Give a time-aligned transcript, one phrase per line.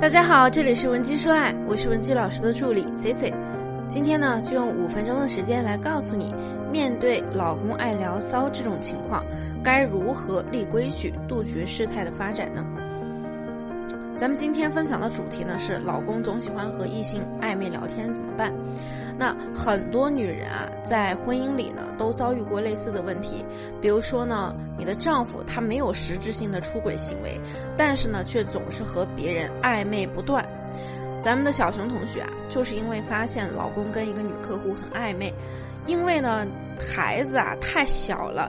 [0.00, 3.34] 大家好，这里是文姬说爱，我是文姬老师的助理 C C。
[3.88, 6.32] 今天呢，就用五分钟的时间来告诉你，
[6.70, 9.24] 面对老公爱聊骚这种情况，
[9.60, 12.64] 该如何立规矩，杜绝事态的发展呢？
[14.16, 18.52] 咱们今天分享的主题呢是，老公总喜欢和异性暧昧聊天，怎么办？
[19.18, 23.44] 那很多女人啊，在婚姻里呢，都遭遇过类似的问题。
[23.80, 27.36] 比如说呢，你的丈夫他没有实质性的出轨行为，
[27.76, 30.46] 但是呢，却总是和别人暧昧不断。
[31.20, 35.34] 咱们的小熊同学啊，就是因为发现老公跟一个女客户很暧昧，
[35.84, 36.46] 因为呢，
[36.78, 38.48] 孩子啊太小了，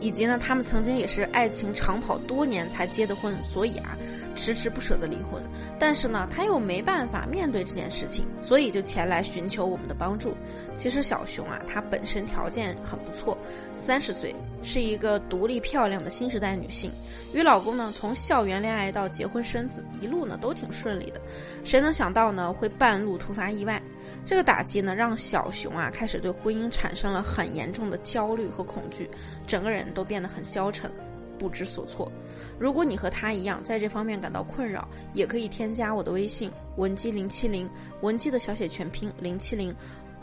[0.00, 3.96] 以及呢，他们曾经也是爱情长跑多年才结的婚，所以啊。
[4.38, 5.42] 迟迟不舍得离婚，
[5.78, 10.36] 但是呢，他又没办法面对这件事情，所以就前来寻求我们的帮助。
[10.74, 13.34] 其实小熊啊，她本身条件很不错，
[13.76, 16.92] 三十岁，是一个独立漂亮的新时代女性，
[17.32, 21.20] 与老公呢从校园恋爱到结婚生子，一路呢都挺顺利的。
[21.64, 23.82] 谁能想到呢会半路突发意外？
[24.26, 29.08] 这个打击呢让小熊啊开始对婚姻产生了很严重的焦虑和恐惧，
[29.46, 30.90] 整个人都变得很消沉。
[31.38, 32.10] 不知所措。
[32.58, 37.68] 如果你和他一样在这方面感到困扰，也可以添加我的微信文姬零七零，
[38.00, 39.74] 文姬的小写全拼零七零，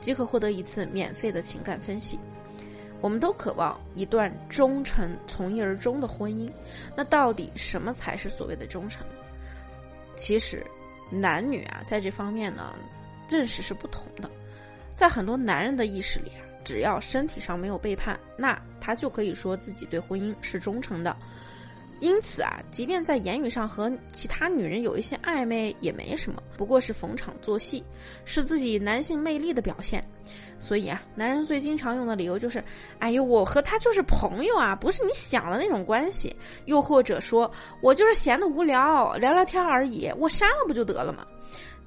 [0.01, 2.19] 即可获得一次免费的情感分析。
[2.99, 6.51] 我们都渴望一段忠诚、从一而终的婚姻。
[6.95, 9.05] 那到底什么才是所谓的忠诚？
[10.15, 10.65] 其实，
[11.11, 12.73] 男女啊，在这方面呢，
[13.33, 14.29] 认识是不同的。
[14.93, 16.45] 在很多男人的意识里啊。
[16.63, 21.13] 只要身体上没有背叛，那他就可以说自己对婚姻是忠诚的。
[22.03, 27.81] 因此啊，即便在言语上和其他女人有一些暧昧也没什么，不过是逢场作戏，
[28.25, 30.05] 是自己男性魅力的表现。
[30.59, 32.61] 所以啊，男人最经常用的理由就是
[32.99, 36.35] ：“哎呦，我和他就是朋友啊，不是你想的那种关系。”
[36.67, 41.25] 又或者说：“我就是闲得无聊，聊聊天而已，我删了不就得了吗？”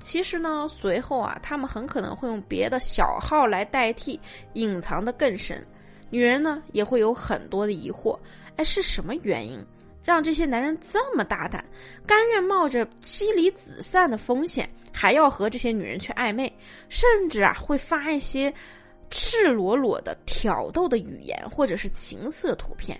[0.01, 4.19] 其实呢，随后啊，他们很可能会用别的小号来代替，
[4.55, 5.63] 隐藏的更深。
[6.09, 8.19] 女人呢，也会有很多的疑惑，
[8.57, 9.63] 哎，是什么原因
[10.07, 11.65] 让这些男人这么大胆，
[12.07, 16.51] 甘愿冒着妻离子散的风险，还要和这些女人去暧昧，
[16.89, 18.55] 甚至啊，会发一些
[19.11, 22.97] 赤裸裸的挑逗的语言，或者是情色图片。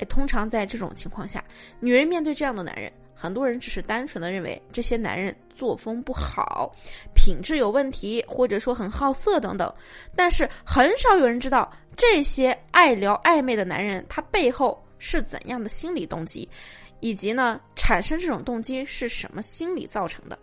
[0.00, 1.42] 哎，通常在这种情况下，
[1.80, 2.92] 女人面对这样的男人。
[3.20, 6.72] 很多人只是单纯的认为这些男人作风不好，
[7.16, 9.74] 品质有问题，或者说很好色等等，
[10.14, 16.48] 但是很少有人知道这些爱聊暧昧的男人他背后是怎样的心理动机，
[17.00, 20.38] 以及呢产生这种动机是什么心理造成的。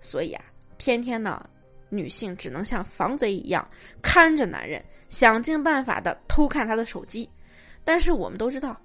[0.00, 0.44] 所以啊，
[0.78, 1.48] 天天呢，
[1.88, 3.68] 女性只能像防贼一样
[4.02, 7.28] 看着男人，想尽办法的偷看他的手机，
[7.84, 8.80] 但是我们都知道。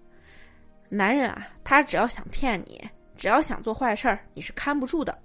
[0.90, 2.81] 男人啊，他只要想骗你，
[3.16, 5.18] 只要想做坏事儿，你是看不住的，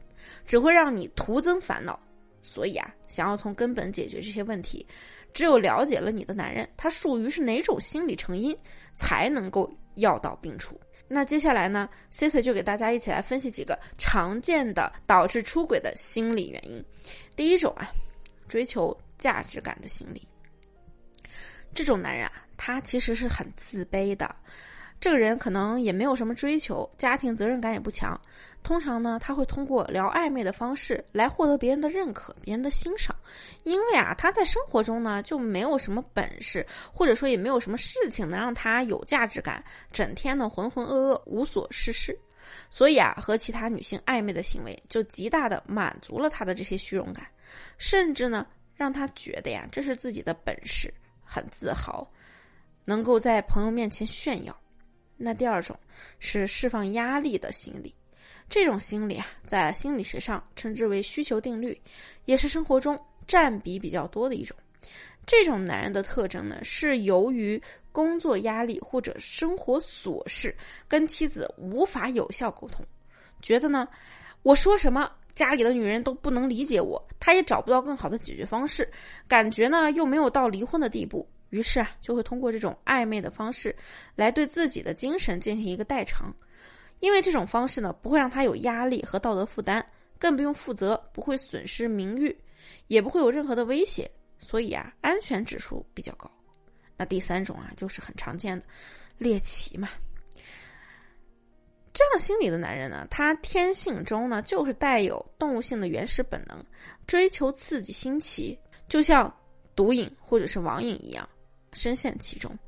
[0.44, 1.98] 只会让你徒增烦恼。
[2.46, 4.86] 所以啊，想要从根本解决这些问题，
[5.34, 8.56] 只有了解了你的男人他属于是哪种心理成因，
[8.94, 10.80] 才能够药到病除。
[11.08, 16.82] 那接下来呢，C C 就给大家一起来分析几个常见的导致出轨的心理原因。
[17.34, 17.90] 第一种啊，
[18.48, 20.26] 追求价值感的心理。
[21.74, 24.34] 这种男人啊，他其实是很自卑的。
[24.98, 28.18] 这个人可能也没有什么追求，家庭责任感也不强。
[28.62, 33.14] 通常呢，他会通过聊暧昧的方式来获得别人的认可、别人的欣赏。
[33.62, 39.62] 因为啊，他在生活中呢就没有什么本事，或者说也没有什么事情能让他有价值感，
[39.92, 42.18] 整天呢浑浑噩噩、无所事事。
[42.68, 47.24] 所以啊，和其他女性暧昧的行为就极大的满足了他的这些虚荣感，
[47.78, 50.92] 甚至呢让他觉得呀这是自己的本事，
[51.22, 52.08] 很自豪，
[52.84, 54.56] 能够在朋友面前炫耀。
[55.16, 55.78] 那第二种
[56.18, 57.94] 是释放压力的心理，
[58.48, 61.80] 这种心理啊，在心理学上称之为需求定律，
[62.26, 64.56] 也是生活中占比比较多的一种。
[65.26, 67.60] 这种男人的特征呢，是由于
[67.90, 70.54] 工作压力或者生活琐事，
[70.86, 72.84] 跟妻子无法有效沟通，
[73.42, 73.88] 觉得呢，
[74.42, 78.88] 我说什么家里的女人都不能理解我，他也找不到更好的解决方式，
[79.26, 81.28] 感觉呢又没有到离婚的地步。
[81.50, 83.74] 于是啊，就会通过这种暧昧的方式，
[84.14, 86.34] 来对自己的精神进行一个代偿，
[87.00, 89.84] 因为这种方式呢，不会让他有压力和道德负担，
[90.18, 92.36] 更不用负责，不会损失名誉，
[92.88, 96.30] 也不会有任何的威胁，所以啊，安全指数比较高。
[96.96, 98.64] 那第三种啊，就是很常见的
[99.18, 99.88] 猎奇嘛。
[101.92, 106.62] 这样心理的男人呢，他天性中呢，就是带有动物性的原始本能，
[107.06, 108.58] 追求刺激新奇，
[108.88, 109.34] 就像
[109.74, 111.26] 毒瘾或者是网瘾一样。
[111.76, 112.58] 深陷其中，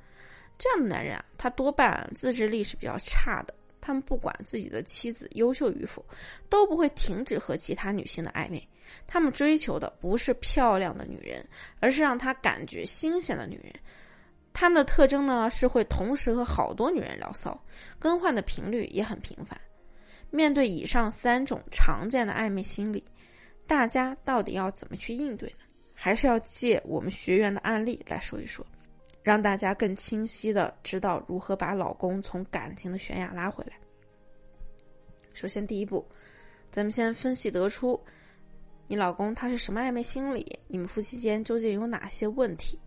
[0.58, 6.04] 这样的男人啊，他多半自制力是比较差的，他们不管自己的妻子优秀与否，
[6.48, 8.62] 都不会停止和其他女性的暧昧。
[9.06, 11.46] 他们追求的不是漂亮的女人，
[11.80, 13.72] 而是让他感觉新鲜的女人。
[14.52, 17.58] 他们的特征呢，是会同时和好多女人聊骚，
[17.98, 19.58] 更换的频率也很频繁。
[20.30, 23.04] 面对以上三种常见的暧昧心理，
[23.66, 25.64] 大家到底要怎么去应对呢？
[25.94, 28.64] 还是要借我们学员的案例来说一说，
[29.28, 33.76] 让大家更清晰的知道如何把老公从感情的悬崖拉回来。
[35.34, 36.02] 首先，第一步，
[36.70, 38.02] 咱们先分析得出，
[38.86, 42.80] 你老公他是什么暧昧心理，你们夫妻间究竟有哪些问题。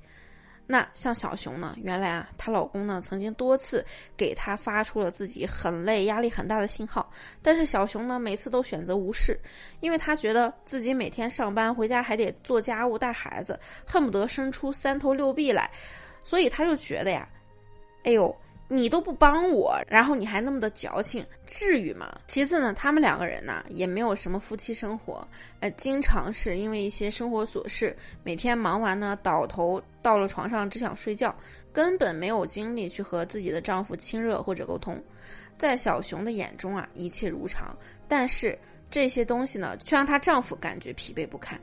[0.65, 1.75] 那像小熊呢？
[1.77, 3.85] 原来啊，她老公呢曾经多次
[4.17, 7.07] 给她发出了自己很累、压力很大的信号，
[7.43, 9.39] 但是小熊呢每次都选择无视，
[9.79, 15.69] 因为她觉得自己每天上班回家还得做家务、带孩子，恨不得伸出三头六臂来，
[16.23, 17.27] 所以她就觉得呀，
[18.03, 18.35] 哎呦。
[18.73, 22.09] 你都不帮我，然后你还那么的矫情，至于吗？
[22.25, 25.27] 其次呢，他们两个人呢也没有什么夫妻生活，
[25.59, 31.35] 呃，经常是因为一些生活琐事，每天忙完呢倒头到了床上只想睡觉，
[31.73, 34.97] 根本没有精力去和自己的丈夫亲热或者沟通。
[35.57, 37.77] 在小熊的眼中啊，一切如常，
[38.07, 38.57] 但是
[38.89, 41.59] 这些东西呢，却让她丈夫感觉疲惫不堪。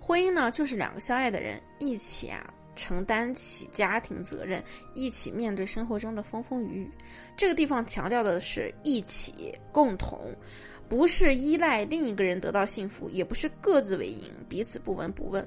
[0.00, 2.52] 婚姻呢，就是两个相爱的人一起啊。
[2.80, 6.90] 承担起家庭责任，一起面对生活中的风风雨雨。
[7.36, 10.34] 这个地方强调的是一起共同，
[10.88, 15.46] 不是依赖另一个人得到幸福，也不是各自为营，彼此不闻不问。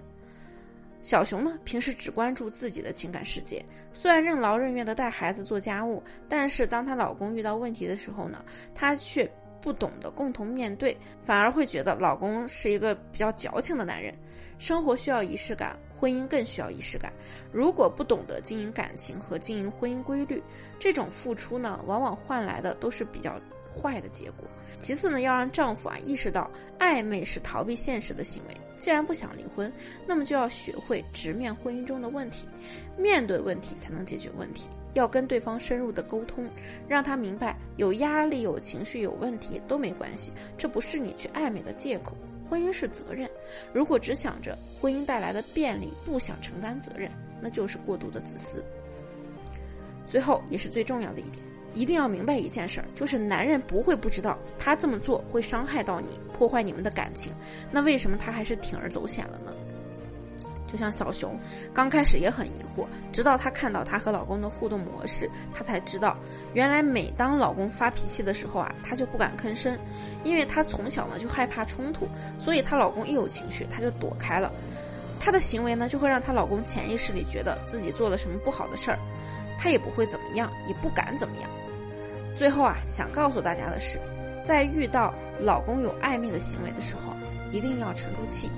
[1.01, 8.45] 小熊呢，平时只关注自己的情感世界，虽然任劳任怨的带孩子做家务，但是当她老公遇到问题的时候呢，
[8.75, 9.29] 她却
[9.63, 10.95] 不懂得共同面对，
[11.25, 14.13] 反而会觉得老公是一个比较矫情的男人。
[14.59, 15.75] 生活需要仪式感。
[15.99, 17.13] 婚姻更需要仪式感。
[17.49, 20.43] 如果不懂得经营感情和经营婚姻规律，
[20.77, 23.39] 这种付出呢，往往换来的都是比较
[23.73, 24.45] 坏的结果。
[24.79, 28.57] 其次呢，要让丈夫啊意识到暧昧是逃避现实的行为。
[28.81, 29.71] 既然不想离婚，
[30.05, 32.49] 那么就要学会直面婚姻中的问题，
[32.97, 34.67] 面对问题才能解决问题。
[34.95, 36.49] 要跟对方深入的沟通，
[36.85, 42.15] 让他明白有压力、有情绪、有问题都没关系，这不是你去暧昧的借口。
[42.49, 43.27] 婚姻是责任，
[43.73, 47.09] 如果只想着婚姻带来的便利，不想承担责任，
[47.41, 48.63] 那就是过度的自私。
[50.05, 51.43] 最后也是最重要的一点，
[51.73, 57.33] 一定要明白一件事儿，就是男人不会不知道他这么做会伤害到你，破坏你们的感情，
[57.71, 59.51] 那为什么他还是铤而走险了呢？
[60.73, 61.39] 就像小熊，
[61.71, 66.17] 刚开始也很疑惑，直到她看到她和老公的互动模式，她才知道，
[66.55, 69.77] 原来每当老公发脾气的时候啊，她就不敢吭声，
[70.23, 72.07] 因为她从小呢就害怕冲突，
[72.39, 74.51] 所以她老公一有情绪，她就躲开了。
[75.19, 78.97] 她的行为呢，就会让她老公潜意识里觉得自己做了什么不好的事儿，
[79.59, 81.49] 她也不会怎么样，也不敢怎么样。
[82.35, 83.99] 最后啊，想告诉大家的是，
[84.43, 87.13] 在遇到老公有暧昧的行为的时候，
[87.51, 88.49] 一定要沉住气。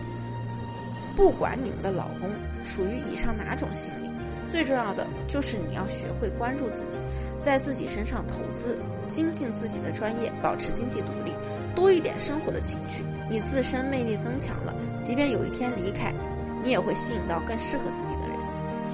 [1.16, 2.30] 不管你们的老公
[2.64, 4.10] 属于以上哪种心理，
[4.48, 7.00] 最重要的就是你要学会关注自己，
[7.42, 8.78] 在自己身上投资，
[9.08, 11.34] 精进自己的专业，保持经济独立，
[11.74, 16.14] 多一点生活的情趣，你自身魅力增强了，即便有一天离开，
[16.64, 18.36] 你也会吸引到更适合自己的人。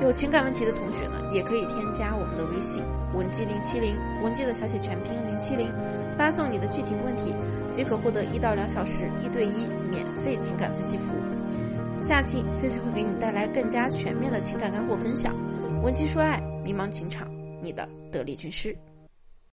[0.01, 2.83] 有情感问题的同学呢，也可以添加我们的微信
[3.13, 5.71] 文姬零七零，文姬的小写全拼零七零，
[6.17, 7.35] 发送你的具体问题，
[7.69, 11.70] 即可获得一到两小时一对一免费情感分析服务。
[12.01, 15.35] 下期 C C 会给你带来更加全面的情感干货分享，
[15.83, 17.27] 文姬说爱，迷茫情场，
[17.61, 18.75] 你的得力军师。